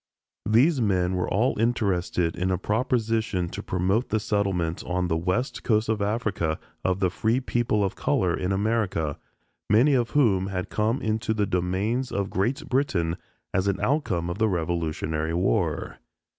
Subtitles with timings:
[0.49, 5.61] These men were all interested in a proposition to promote the settlement on the West
[5.61, 9.19] Coast of Africa of the free people of color in America,
[9.69, 13.15] many of whom had come into the domains of Great Britain
[13.53, 15.99] as an outcome of the Revolutionary War.